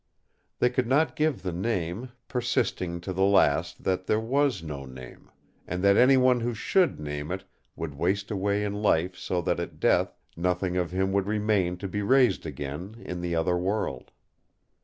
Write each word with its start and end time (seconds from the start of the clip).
They 0.57 0.71
could 0.71 0.87
not 0.87 1.15
give 1.15 1.43
the 1.43 1.51
name, 1.51 2.11
persisting 2.27 3.01
to 3.01 3.13
the 3.13 3.21
last 3.21 3.83
that 3.83 4.07
there 4.07 4.19
was 4.19 4.63
no 4.63 4.83
name; 4.87 5.29
and 5.67 5.83
that 5.83 5.95
anyone 5.95 6.39
who 6.39 6.55
should 6.55 6.99
name 6.99 7.31
it 7.31 7.43
would 7.75 7.93
waste 7.93 8.31
away 8.31 8.63
in 8.63 8.73
life 8.81 9.15
so 9.15 9.43
that 9.43 9.59
at 9.59 9.79
death 9.79 10.17
nothing 10.35 10.75
of 10.75 10.89
him 10.89 11.11
would 11.13 11.27
remain 11.27 11.77
to 11.77 11.87
be 11.87 12.01
raised 12.01 12.47
again 12.47 12.95
in 13.05 13.21
the 13.21 13.35
Other 13.35 13.59
World. 13.59 14.09